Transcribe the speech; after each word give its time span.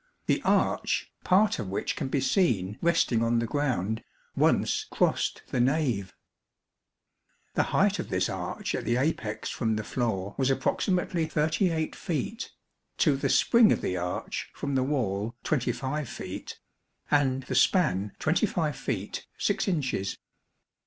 The 0.25 0.41
arch, 0.43 1.11
part 1.23 1.59
of 1.59 1.69
which 1.69 1.95
can 1.95 2.07
be 2.07 2.21
seen 2.21 2.79
resting 2.81 3.21
on 3.21 3.37
the 3.37 3.45
ground, 3.45 4.03
once 4.35 4.87
crossed 4.89 5.43
the 5.49 5.59
nave. 5.59 6.15
The 7.53 7.65
height 7.69 7.99
of 7.99 8.09
this 8.09 8.27
arch 8.27 8.73
at 8.73 8.83
the 8.83 8.95
apex 8.95 9.51
from 9.51 9.75
the 9.75 9.83
floor 9.83 10.33
was 10.39 10.49
approximately 10.49 11.27
38 11.27 11.95
feet; 11.95 12.51
to 12.97 13.15
the 13.15 13.29
spring 13.29 13.71
of 13.71 13.81
the 13.81 13.95
arch 13.95 14.49
from 14.55 14.73
the 14.73 14.81
wall 14.81 15.35
25 15.43 16.09
feet; 16.09 16.57
and 17.11 17.43
the 17.43 17.53
span 17.53 18.13
25 18.17 18.75
feet 18.75 19.27
6 19.37 19.67
inches. 19.67 20.17